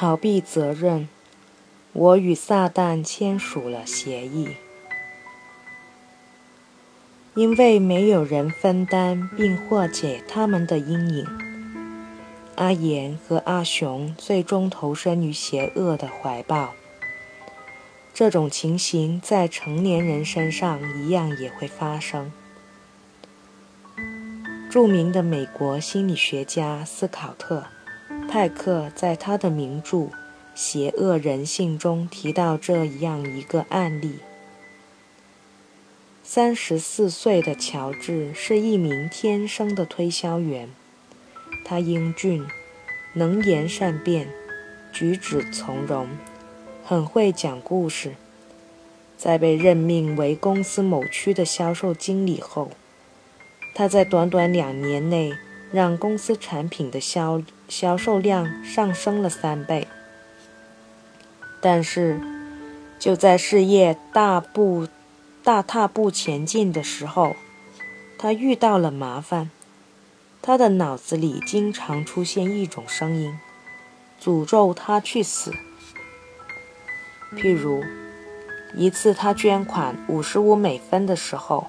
[0.00, 1.08] 逃避责任。
[1.92, 4.50] 我与撒旦签署了协议，
[7.34, 11.26] 因为没有人分担并化解他们的阴影。
[12.54, 16.74] 阿言和阿雄最终投身于邪恶的怀抱。
[18.14, 22.30] 这种情形在成年人身上一样也会发生。
[24.70, 27.62] 著名的美国心理学家斯考特·
[28.28, 29.96] 派克在他的名著
[30.54, 34.18] 《邪恶人性》中提到这样一个案例：
[36.22, 40.68] 三十四岁的乔治是一名天生的推销员，
[41.64, 42.46] 他英俊、
[43.14, 44.28] 能言善辩、
[44.92, 46.06] 举止从容，
[46.84, 48.12] 很会讲故事。
[49.16, 52.70] 在被任命为公司某区的销售经理后，
[53.74, 55.32] 他在短短两年内，
[55.72, 59.86] 让公司产品的销销售量上升了三倍。
[61.60, 62.20] 但是，
[62.98, 64.88] 就在事业大步
[65.42, 67.34] 大踏步前进的时候，
[68.18, 69.50] 他遇到了麻烦。
[70.40, 73.38] 他的脑子里经常出现一种声音，
[74.22, 75.52] 诅咒他去死。
[77.32, 77.82] 譬如，
[78.74, 81.66] 一次他捐款五十五美分的时候。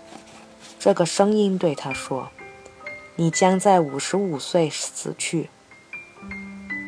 [0.80, 2.30] 这个声音对他说
[3.20, 5.50] ：“你将在五十五岁死去。”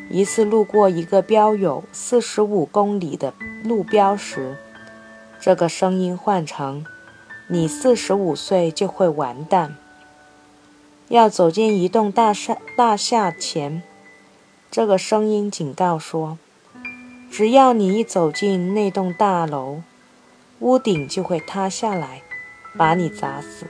[0.09, 3.33] 一次路过一个标有四十五公里的
[3.65, 4.57] 路标时，
[5.41, 6.85] 这个声音换成
[7.47, 9.75] ：“你四十五岁就会完蛋。”
[11.09, 13.83] 要走进一栋大厦大厦前，
[14.69, 16.37] 这个声音警告说
[17.29, 19.81] ：“只要你一走进那栋大楼，
[20.59, 22.21] 屋顶就会塌下来，
[22.77, 23.67] 把你砸死。”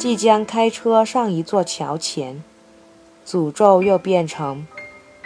[0.00, 2.42] 即将开车上一座桥前，
[3.26, 4.66] 诅咒又变成：“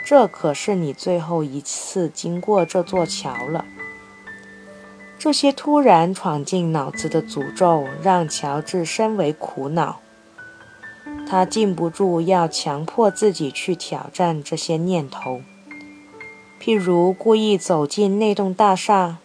[0.04, 3.64] 这可是你最后一次经过这座桥了。”
[5.16, 10.00] 这些突然闯进脑子的诅咒让乔治深为苦恼。
[11.28, 15.42] 他禁不住要强迫自己去挑战这些念头，
[16.60, 19.18] 譬如故意走进那栋大厦，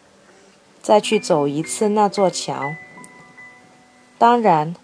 [0.84, 2.76] 再去走一次那座桥。
[4.20, 4.76] 当然。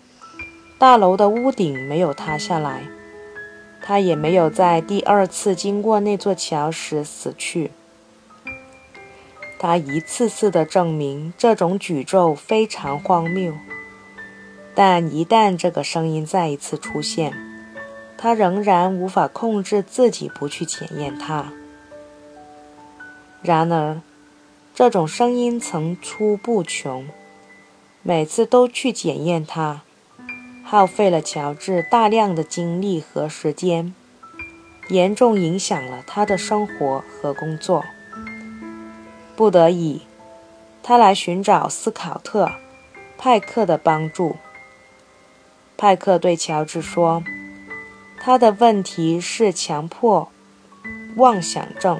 [0.86, 2.84] 大楼的屋顶没有塌下来，
[3.82, 7.72] 他也没有在第二次经过那座桥时死去。
[9.58, 13.52] 他一次次地证明这种诅咒非常荒谬，
[14.76, 17.34] 但一旦这个声音再一次出现，
[18.16, 21.52] 他仍然无法控制自己不去检验它。
[23.42, 24.00] 然而，
[24.76, 27.10] 这种声音层出不穷，
[28.04, 29.82] 每次都去检验它。
[30.68, 33.94] 耗费了乔治大量的精力和时间，
[34.90, 37.86] 严重影响了他的生活和工作。
[39.36, 40.02] 不得已，
[40.82, 42.48] 他来寻找斯考特·
[43.16, 44.38] 派克的帮助。
[45.78, 47.24] 派克对乔治说
[48.20, 50.30] ：“他的问题是强迫
[51.18, 52.00] 妄想症，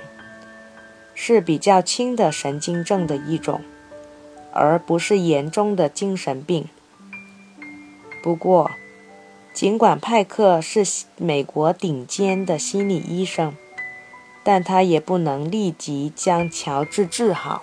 [1.14, 3.62] 是比较轻的神经症的一种，
[4.52, 6.68] 而不是严重的精神病。”
[8.26, 8.72] 不过，
[9.54, 10.84] 尽管派克是
[11.18, 13.54] 美国顶尖的心理医生，
[14.44, 17.62] 但他也不能立即将乔治治好。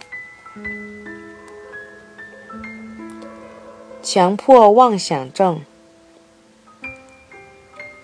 [4.01, 5.63] 强迫妄想症，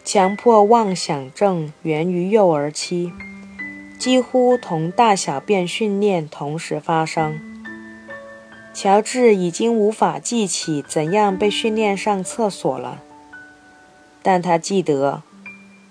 [0.05, 3.13] 强迫妄想症源于幼儿期，
[4.01, 7.48] 几乎同大小便训练同时发生。
[8.81, 13.03] 乔治已经无法记起怎样被训练上厕所了，
[14.23, 15.25] 但他记得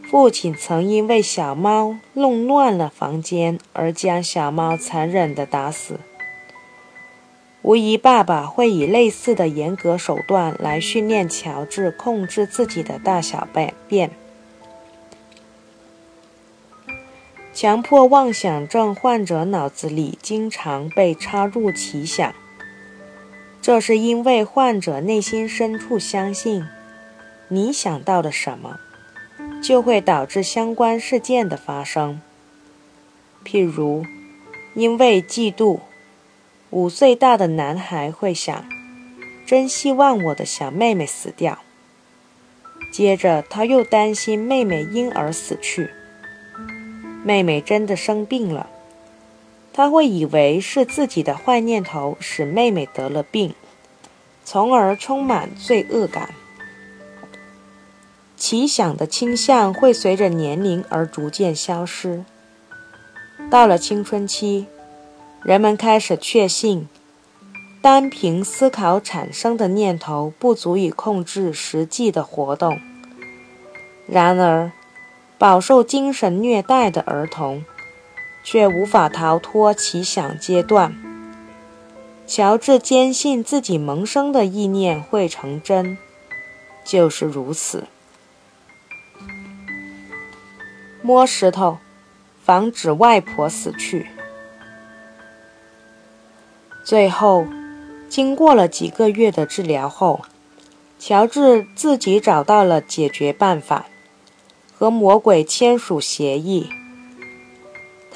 [0.09, 5.99] 父亲曾因为小猫弄乱了房间而将小猫残忍地打死。
[7.61, 13.45] 无疑，爸爸会以类似的严格手段来训练乔治控制自己的大小
[13.89, 14.11] 便。
[17.53, 22.33] 强迫妄想症患者脑子里经常被插入奇想。
[23.67, 26.65] 这是因为患者内心深处相信，
[27.49, 28.79] 你想到的什么，
[29.61, 32.21] 就会导致相关事件的发生。
[33.43, 34.05] 譬如，
[34.73, 35.81] 因为嫉妒，
[36.69, 38.63] 五岁大的男孩会想
[39.45, 41.59] ：“真希望我的小妹妹死掉。”
[42.89, 45.89] 接着，他又担心妹妹因而死去。
[47.21, 48.69] 妹妹真的生病了。
[49.73, 53.53] 他会以为是自己的坏念头使妹妹得了病，
[54.43, 56.29] 从而充满罪恶感。
[58.35, 62.23] 奇想的倾向会随着年龄而逐渐消失。
[63.49, 64.67] 到了青春期，
[65.43, 66.87] 人们开始确信，
[67.81, 72.79] 单凭思考产生的念头不足以控制实际的活动。
[74.07, 74.71] 然而，
[75.37, 77.63] 饱受精神虐待的儿童，
[78.49, 80.95] 却无法逃脱奇想阶段。
[82.25, 85.97] 乔治坚信自己萌生的意念会成真，
[86.85, 87.83] 就是如此。
[91.01, 91.79] 摸石头，
[92.41, 94.07] 防止外婆死去。
[96.85, 97.45] 最后，
[98.07, 100.21] 经过了几个月的治疗后，
[100.97, 103.87] 乔治自己找到了解决办法。
[104.73, 106.69] 和魔鬼签署协议。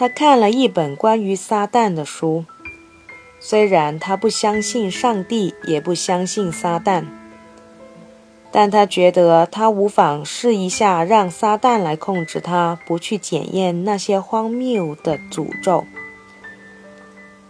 [0.02, 2.44] 他看了一本关于撒旦的书，
[3.40, 7.04] 虽然他不相信上帝，也不相信撒旦，
[8.52, 15.86] 但他觉得他无妨试一下让撒旦来控制他，不去检验那些荒谬的诅咒。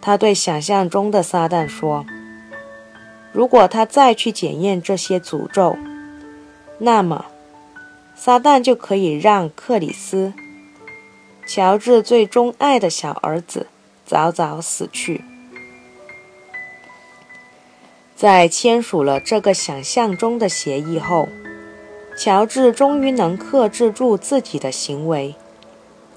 [0.01, 2.06] 他对想象中的撒旦说
[3.31, 5.77] ：“如果他再去检验这些诅咒，
[6.80, 7.27] 那么……”
[8.13, 10.33] 撒旦就可以让克里斯，
[11.46, 13.68] 乔治最钟爱的小儿子，
[14.06, 15.24] 早早死去。
[18.16, 21.28] 在签署了这个想象中的协议后，
[22.16, 25.36] 乔治终于能克制住自己的行为，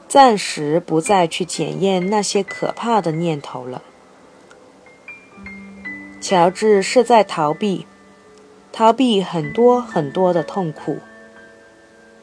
[0.07, 3.83] 暂时不再去检验那些可怕的念头了。
[6.21, 7.87] 乔治是在逃避，
[8.71, 10.99] 逃避很多很多的痛苦。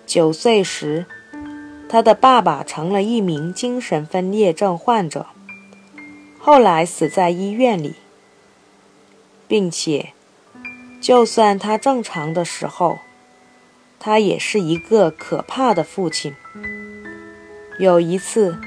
[0.06, 1.06] 九岁时，
[1.92, 5.26] 他的爸爸成了一名精神分裂症患者，
[6.40, 7.96] 后来死在医院里，
[9.46, 10.14] 并且，
[11.02, 13.00] 就算他正常的时候，
[14.00, 16.34] 他也是一个可怕的父亲。
[17.78, 18.58] 有一次，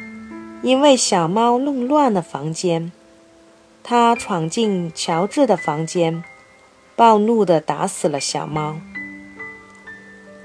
[0.63, 2.93] 因为小猫弄乱了房间，
[3.83, 6.23] 他闯进乔治的房间，
[6.95, 8.77] 暴怒地打死了小猫。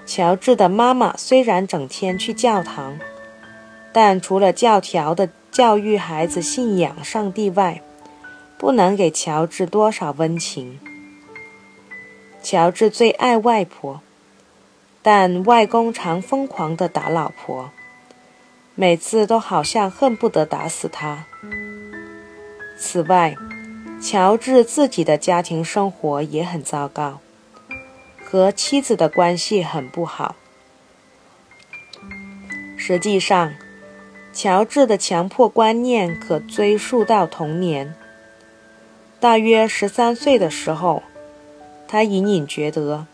[0.09, 2.97] 乔治的妈妈虽然整天去教堂，
[3.93, 7.83] 但除了教条的教育孩子信仰上帝外，
[8.57, 10.79] 不能给乔治多少温情。
[12.41, 14.01] 乔治最爱外婆，
[15.03, 17.69] 但外公常疯狂地打老婆，
[18.73, 21.25] 每次都好像恨不得打死他。
[22.79, 23.35] 此外，
[24.01, 27.19] 乔治自己的家庭生活也很糟糕。
[28.31, 30.35] 和妻子的关系很不好。
[32.77, 33.55] 实际上，
[34.31, 37.95] 乔治的强迫观念可追溯到童年。
[39.19, 41.01] 大约十三岁的时候，
[41.87, 43.07] 他隐隐觉得，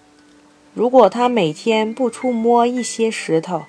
[0.74, 3.64] 如果他每天不触摸一些石头，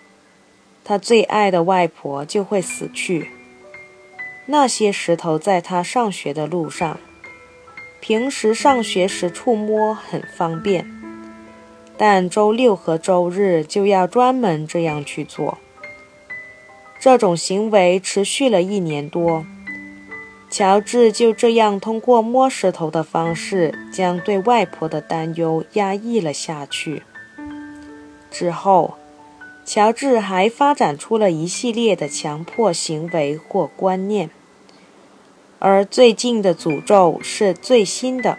[0.82, 3.30] 他最爱的外婆就会死去。
[4.46, 6.98] 那些石头在他上学的路上，
[8.00, 10.95] 平时上学时触摸很方便。
[11.98, 15.58] 但周六和周日就要专门这样去做。
[16.98, 19.44] 这种行为持续了一年多，
[20.50, 27.02] 乔治就这样通过摸石头的方式将对外婆的担忧压抑了下去。
[28.30, 28.96] 之后，
[29.64, 34.30] 乔治还发展出了一系列的强迫行为或观念，
[35.58, 38.38] 而最近的诅咒是最新的。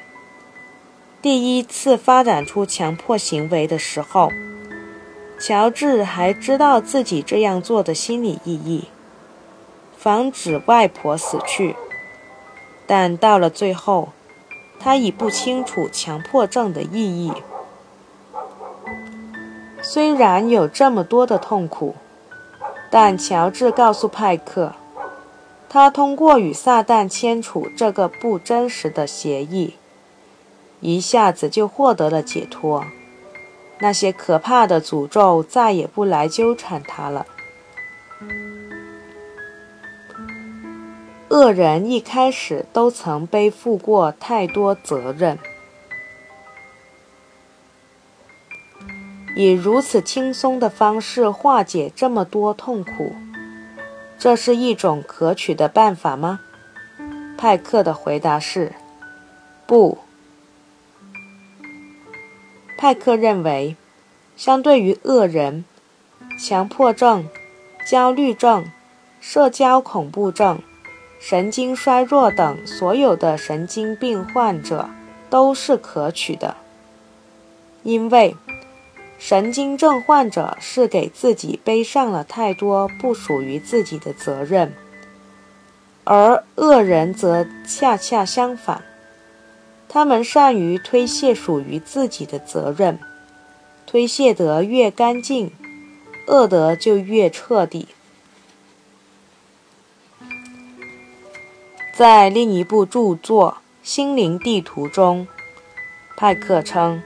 [1.19, 4.31] 第一次发展出强迫行为的时候，
[5.39, 8.85] 乔治还知道自己这样做的心理意义，
[9.97, 11.75] 防止外婆死去。
[12.85, 14.09] 但到了最后，
[14.79, 17.33] 他已不清楚强迫症的意义。
[19.81, 21.95] 虽然有这么多的痛苦，
[22.91, 24.73] 但乔治告诉派克，
[25.67, 29.73] 他通过与撒旦签署这个不真实的协议。
[30.79, 32.85] 一下子就获得了解脱，
[33.79, 37.25] 那些可怕的诅咒再也不来纠缠他了。
[41.29, 45.37] 恶人一开始都曾背负过太多责任，
[49.35, 53.13] 以如此轻松的方式化解这么多痛苦，
[54.17, 56.39] 这是一种可取的办法吗？
[57.37, 58.73] 派克的回答是：
[59.67, 59.97] 不。
[62.77, 63.75] 派克认为，
[64.35, 65.65] 相对于恶人、
[66.39, 67.27] 强迫症、
[67.85, 68.65] 焦虑症、
[69.19, 70.61] 社交恐怖症、
[71.19, 74.89] 神经衰弱等所有的神经病患者
[75.29, 76.55] 都是可取的，
[77.81, 78.35] 因为
[79.17, 84.71] 神经症患者是给自己背上了太多不属于自己的责任，
[86.03, 88.83] 而恶人则恰恰相反，
[89.89, 92.99] 他们善于推卸属于自己的责任，
[93.85, 95.51] 推卸得越干净，
[96.27, 97.87] 恶得就越彻底。
[101.93, 105.27] 在另一部著作《心灵地图》中，
[106.15, 107.01] 派克称，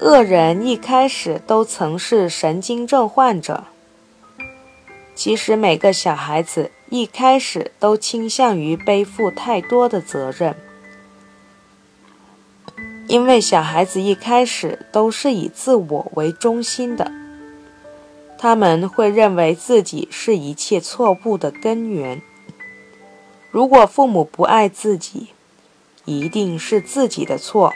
[0.00, 3.64] 恶人一开始都曾是神经症患者。
[5.14, 6.70] 其实，每个小孩子。
[6.90, 10.56] 一开始都倾向于背负太多的责任，
[13.08, 17.10] 因为小孩子一开始都是以自我为中心的，
[18.36, 22.20] 他们会认为自己是一切错误的根源。
[23.50, 25.28] 如果父母不爱自己，
[26.04, 27.72] 一定是自己的错；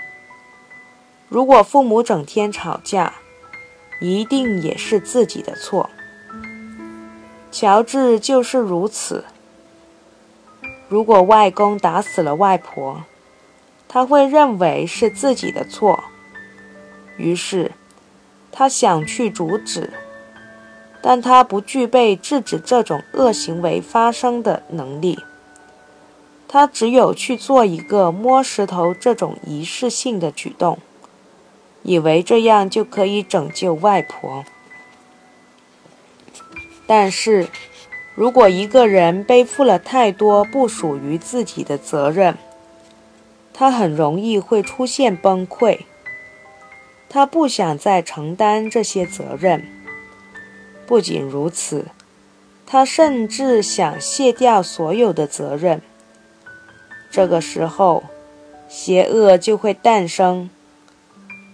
[1.31, 3.15] 如果父母整天吵架，
[4.03, 5.89] 一定也是自己的错。
[7.51, 9.25] 乔治就是如此。
[10.89, 13.05] 如果外公打死了外婆，
[13.93, 16.05] 他会认为是自己的错，
[17.19, 17.73] 于是
[18.51, 19.93] 他想去阻止，
[21.03, 25.19] 但他不具备制止这种恶行为发生的能力。
[26.49, 30.79] 他只有去做一个摸石头这种仪式性的举动，
[31.83, 34.43] 以为这样就可以拯救外婆。
[36.87, 37.49] 但是，
[38.15, 42.39] 如果一个人背负了太多不属于自己的责任，
[43.55, 45.81] 他很容易会出现崩溃。
[47.09, 49.67] 他不想再承担这些责任。
[50.87, 51.87] 不仅如此，
[52.67, 55.83] 他甚至想卸掉所有的责任。
[57.11, 58.05] 这个时候，
[58.69, 60.51] 邪恶就会诞生。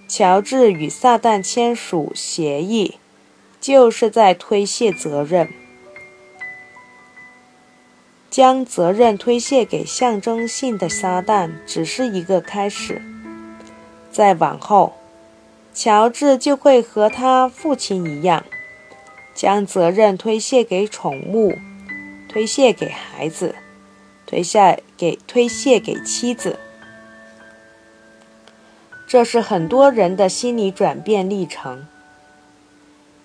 [0.08, 2.96] 乔治与撒旦签署协议。
[3.60, 5.52] 就是在推卸责任，
[8.38, 13.02] 将责任推卸给象征性的撒旦，只是一个开始。
[14.12, 14.94] 再往后，
[15.74, 18.44] 乔治就会和他父亲一样，
[19.34, 21.58] 将责任推卸给宠物，
[22.28, 23.56] 推卸给孩子，
[24.24, 26.60] 推下给推卸给妻子。
[29.08, 31.88] 这是很多人的心理转变历程。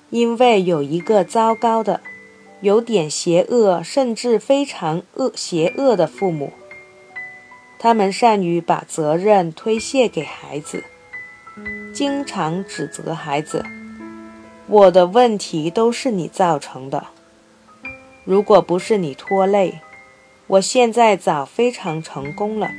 [0.10, 2.01] 因为有一个糟糕的、
[2.63, 6.53] 有点邪恶，甚至非常恶邪恶的父母，
[7.77, 10.82] 他们善于把责任推卸给孩子，
[11.93, 13.65] 经常指责孩子
[14.67, 17.08] ：“我的问题都是你造成的。
[18.24, 19.82] 如果不是你拖累，
[20.48, 22.72] 我现在早非常成功了。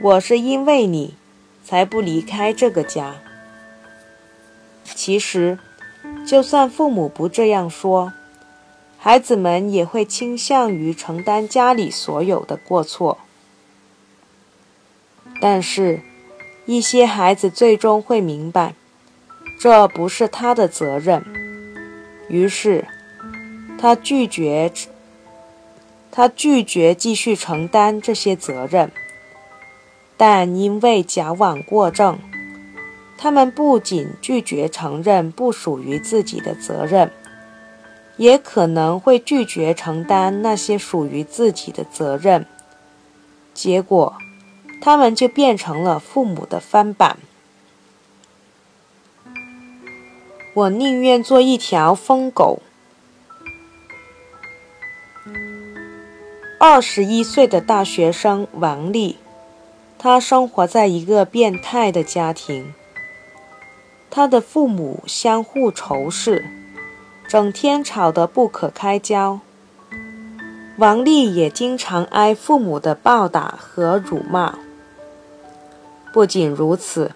[0.00, 1.16] 我是因为你
[1.62, 3.16] 才不离开这个家。”
[4.94, 5.58] 其实。
[6.26, 8.12] 就算父母不这样说，
[9.04, 13.18] 孩子们也会倾向于承担家里所有的过错。
[15.40, 16.02] 但是，
[16.66, 18.76] 一些孩子最终会明白，
[19.58, 21.24] 这不是他的责任，
[22.28, 22.86] 于是
[23.76, 24.72] 他拒绝，
[26.12, 28.92] 他拒绝继续承担这些责任。
[30.16, 32.16] 但因为矫枉过正。
[33.18, 37.10] 他们不仅拒绝承认不属于自己的责任，
[38.16, 42.46] 也可能会拒绝承担那些属于自己的责任。
[43.54, 44.14] 结果，
[44.80, 47.18] 他们就变成了父母的翻版。
[50.54, 52.60] 我宁愿做一条疯狗。
[56.58, 59.16] 二十一岁的大学生王丽，
[59.98, 62.72] 她生活在一个变态的家庭。
[64.10, 66.44] 她的父母相互仇视，
[67.32, 69.40] 整天吵得不可开交。
[70.76, 74.58] 王丽也经常挨父母的暴打和辱骂。
[76.12, 77.12] 不仅如此，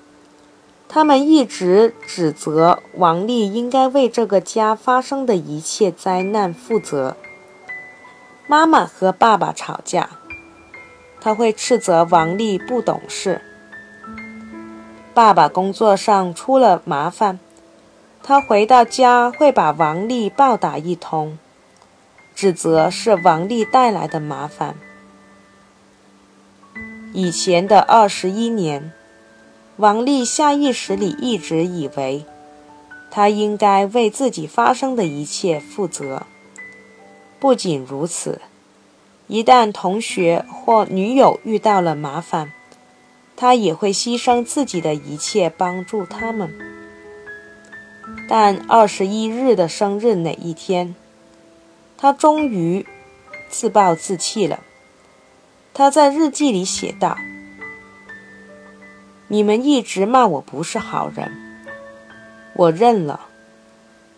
[0.88, 7.14] 他们一直指责王丽应该为这个家发生的一切灾难负责。
[8.46, 10.08] 妈妈和爸爸吵架，
[11.20, 13.42] 他会斥责王丽不懂事。
[15.12, 17.38] 爸爸工作上出了麻烦，
[18.28, 21.38] 他回到家会把王丽暴打一通，
[22.34, 24.74] 指责是王丽带来的麻烦。
[27.12, 28.92] 以前的二十一年，
[29.76, 32.24] 王丽下意识里一直以为，
[33.12, 36.24] 他应该为自己发生的一切负责。
[37.38, 38.40] 不仅如此，
[39.28, 42.52] 一旦同学或女友遇到了麻烦，
[43.36, 46.52] 他也会牺牲自己的一切帮助他们，
[48.28, 50.94] 但二十一日的生日那一天，
[51.96, 52.84] 他终于
[53.48, 54.60] 自暴自弃了。
[55.72, 57.16] 他在日记里写道
[59.28, 61.30] ：“你们一直骂我不是好人，
[62.54, 63.20] 我认了。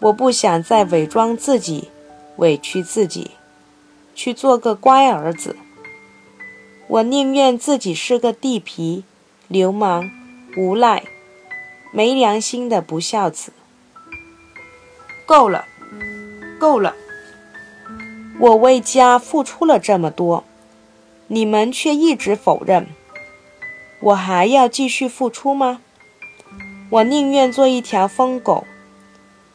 [0.00, 1.88] 我不想再伪装自己，
[2.37, 3.33] 委屈自己，
[4.15, 5.57] 去做个乖儿子。
[6.87, 9.03] 我宁愿自己是个地痞、
[9.49, 10.09] 流氓、
[10.57, 11.03] 无赖、
[11.93, 13.53] 没良心的不孝子。
[15.29, 15.67] 够了，
[16.59, 16.97] 够了！
[18.41, 20.43] 我为家付出了这么多。”
[21.31, 22.87] 你们却一直否认，
[24.01, 25.83] 我还要继续付出吗？
[26.89, 28.65] 我宁愿做一条疯狗，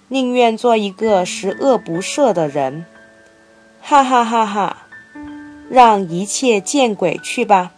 [0.09, 2.85] 宁愿做一个十恶不赦的人。
[3.81, 4.85] 哈哈哈哈！
[5.67, 7.71] 让一切见鬼去吧！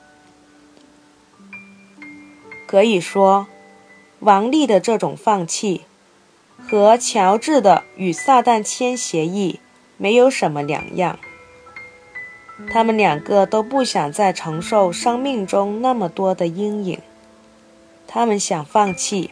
[2.68, 3.48] 可以说，
[4.20, 5.86] 王丽的这种放弃，
[6.68, 9.60] 和乔治的与撒旦签协议
[9.98, 11.18] 没有什么两样。
[12.72, 17.00] 他们两个都不想再承受生命中那么多的阴影，
[18.08, 19.32] 他们想放弃，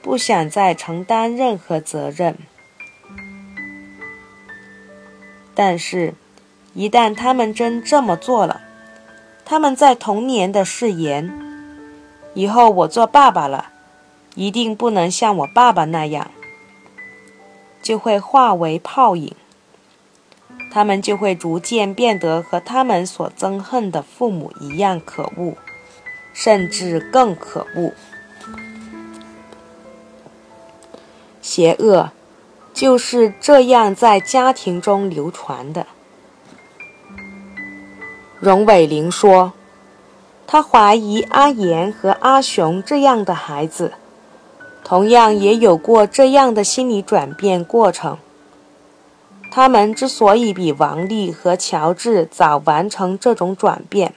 [0.00, 2.36] 不想再承担任何责任。
[5.54, 6.14] 但是，
[6.74, 8.60] 一旦他们真这么做了，
[9.44, 11.32] 他们在童年的誓言
[12.34, 13.70] “以后我做爸爸了，
[14.34, 16.30] 一定不能像我爸爸那样”，
[17.86, 19.32] 就会化为泡影。
[20.72, 25.54] 他们就会逐渐变得和他们所憎恨的父母一样可恶，
[26.34, 27.92] 甚至更可恶。
[31.40, 32.10] 邪恶
[32.74, 35.86] 就是这样在家庭中流传的。
[38.40, 39.52] 荣伟玲说
[40.46, 43.92] ：“他怀疑阿言和阿雄这样的孩子，
[44.88, 48.18] 同样也有过这样的心理转变过程。”
[49.50, 54.14] 他们之所以比王丽和乔治早完成这种转变，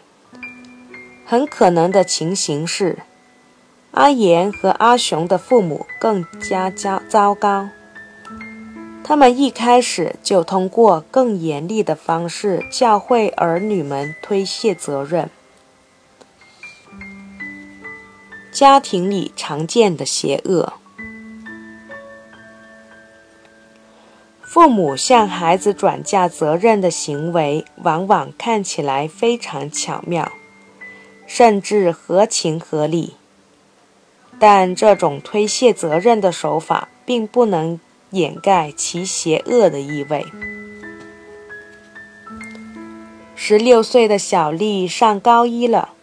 [1.25, 2.99] 很可能的情形是，
[3.91, 7.69] 阿言和阿雄的父母更加糟糟糕。
[9.03, 15.31] 他们一开始就通过更严厉的方式教会儿女们推卸责任。
[18.59, 20.73] 家庭里常见的邪恶。
[24.41, 30.33] 父母向孩子转嫁责任的行为，往往看起来非常巧妙，
[31.25, 33.13] 甚至合情合理。
[34.37, 40.25] 但这种推卸责任的手法，并不能掩盖其邪恶的意味。
[43.37, 45.93] 十六岁的小丽上高一了，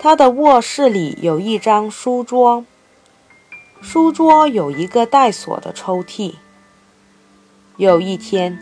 [0.00, 2.64] 他的卧室里有一张书桌，
[3.82, 6.34] 书桌有一个带锁的抽屉。
[7.76, 8.58] 有一天，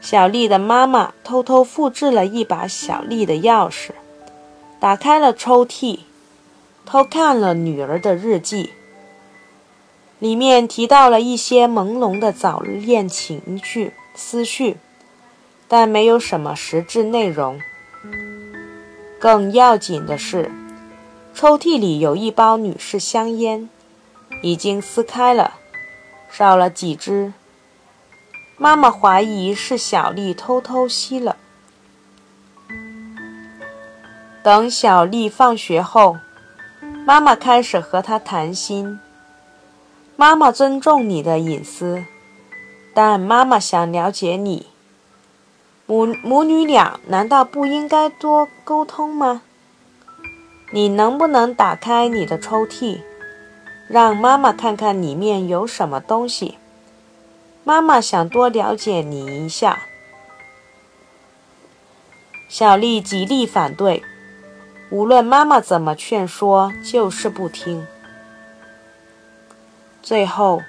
[0.00, 3.90] 小丽的妈妈偷偷复制了一把小丽的钥匙，
[4.78, 6.00] 打开了抽屉，
[6.86, 8.70] 偷看了女儿的日记。
[10.18, 14.78] 里面提到了一些朦胧的早恋情绪思绪，
[15.68, 17.60] 但没有什么实质内容。
[19.18, 20.50] 更要紧的是，
[21.40, 23.70] 抽屉里有一包女士香烟，
[24.42, 25.54] 已经撕开了，
[26.30, 27.32] 少了几支。
[28.58, 31.38] 妈妈怀疑是小丽偷偷吸了。
[34.42, 36.18] 等小丽放学后，
[37.06, 39.00] 妈妈开始和她谈心。
[40.16, 42.04] 妈妈尊重你的隐私，
[42.92, 44.66] 但妈妈想了解你。
[45.86, 49.40] 母母女俩难道不应该多沟通吗？
[50.72, 53.00] 你能不能打开你的抽屉，
[53.88, 56.58] 让妈妈看看里面有什么东西？
[57.64, 59.80] 妈妈想多了解你一下。
[62.48, 64.02] 小丽极力反对，
[64.90, 67.86] 无论妈妈怎么劝说，就是不听。
[70.02, 70.62] 最后，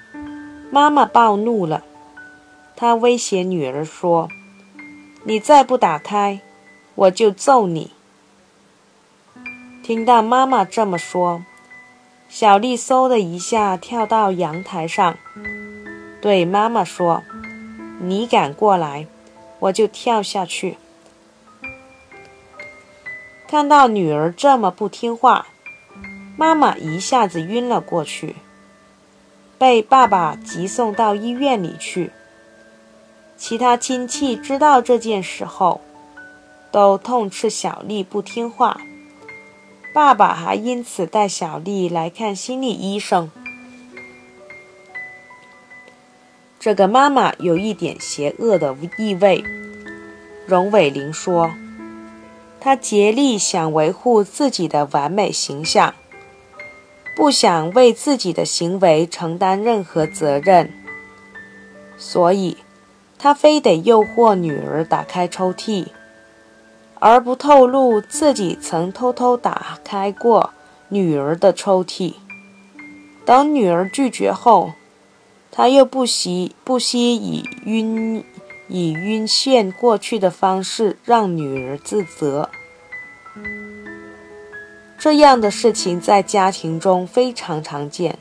[0.70, 1.82] 妈妈暴怒了，
[2.76, 4.28] 她威胁女儿说
[5.24, 6.40] ：“你再不打开，
[6.96, 7.92] 我就揍你。”
[9.82, 11.42] 听到妈妈这么说，
[12.28, 15.16] 小丽嗖的一下跳到阳台上。
[16.20, 17.24] 对妈妈说
[17.98, 19.08] ：“你敢过来，
[19.58, 20.78] 我就跳下去。”
[23.48, 25.48] 看到女儿这么不听话，
[26.36, 28.36] 妈妈一下子晕了过去，
[29.58, 32.12] 被爸爸急送到医院里去。
[33.36, 35.80] 其他亲戚知道这件事后，
[36.70, 38.80] 都痛斥小丽不听话，
[39.94, 43.30] 爸爸还因此带小丽来看心理医生。
[46.58, 49.44] 这个妈妈有一点邪恶的意味，
[50.46, 51.52] 荣伟玲说
[52.58, 55.94] ：“他竭力想维护自己的完美形象，
[57.14, 60.72] 不想为自己的行为承担任何责任，
[61.98, 62.56] 所以，
[63.18, 65.88] 他非得诱惑女儿打开抽屉，
[67.04, 70.50] 而不透露自己曾偷偷打开过
[70.88, 72.14] 女儿的抽屉。
[73.26, 74.70] 等女儿拒绝后，
[75.50, 78.24] 他又不惜不惜以晕。”
[78.68, 82.48] 以晕眩过去的方式让女儿自责，
[84.98, 88.18] 这样的事情在家庭中非常常见。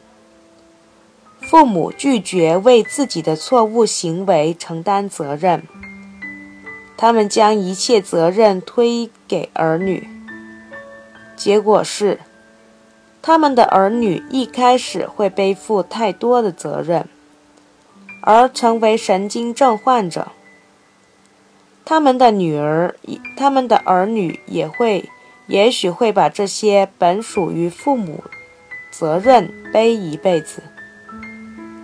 [1.39, 5.63] 父母拒绝为自己的错误行为承担责任，
[7.02, 10.08] 他们将一切责任推给儿女，
[11.36, 12.20] 结果是，
[13.24, 17.08] 他们的儿女一开始会背负太多的责任，
[18.22, 20.28] 而成为神经症患者。
[21.84, 22.96] 他们的女儿，
[23.36, 25.10] 他们的儿女也会，
[25.48, 28.24] 也许会把这些本属于父母
[28.92, 30.62] 责任背一辈子，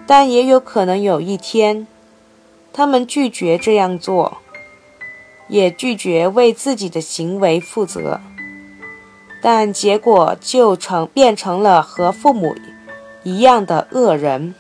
[0.06, 1.88] 但也有可能有一天，
[2.72, 4.38] 他们拒绝这样做，
[5.48, 8.20] 也拒绝为自己的行为负责，
[9.42, 12.56] 但结果就成变成了和父母
[13.24, 14.54] 一样的恶人。